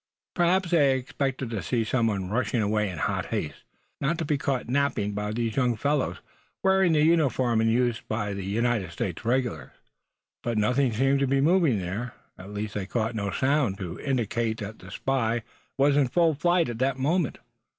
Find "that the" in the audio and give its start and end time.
14.57-14.89